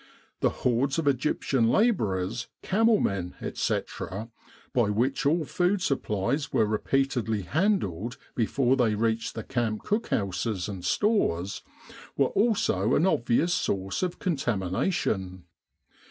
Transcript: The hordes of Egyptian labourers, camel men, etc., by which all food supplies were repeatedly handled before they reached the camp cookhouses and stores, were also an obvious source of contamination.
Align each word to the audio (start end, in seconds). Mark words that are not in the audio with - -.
The 0.39 0.49
hordes 0.49 0.97
of 0.97 1.07
Egyptian 1.07 1.69
labourers, 1.69 2.47
camel 2.63 2.99
men, 2.99 3.35
etc., 3.39 4.29
by 4.73 4.89
which 4.89 5.27
all 5.27 5.45
food 5.45 5.79
supplies 5.79 6.51
were 6.51 6.65
repeatedly 6.65 7.43
handled 7.43 8.17
before 8.33 8.75
they 8.75 8.95
reached 8.95 9.35
the 9.35 9.43
camp 9.43 9.83
cookhouses 9.83 10.67
and 10.67 10.83
stores, 10.83 11.61
were 12.17 12.29
also 12.29 12.95
an 12.95 13.05
obvious 13.05 13.53
source 13.53 14.01
of 14.01 14.17
contamination. 14.17 15.43